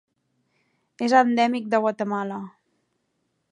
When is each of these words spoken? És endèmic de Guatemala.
És 1.09 1.15
endèmic 1.19 1.69
de 1.75 1.83
Guatemala. 1.85 2.43